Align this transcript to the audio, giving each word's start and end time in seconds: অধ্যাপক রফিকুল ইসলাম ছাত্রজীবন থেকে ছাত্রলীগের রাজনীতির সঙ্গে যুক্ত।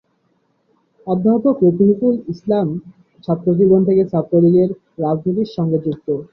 অধ্যাপক 1.07 1.55
রফিকুল 1.65 2.15
ইসলাম 2.33 2.67
ছাত্রজীবন 3.23 3.81
থেকে 3.87 4.03
ছাত্রলীগের 4.11 4.69
রাজনীতির 4.99 5.49
সঙ্গে 5.55 5.77
যুক্ত। 5.85 6.07